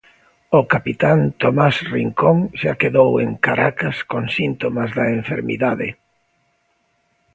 [0.59, 5.89] O capitán Tomás Rincón xa quedou en Caracas con síntomas da enfermidade.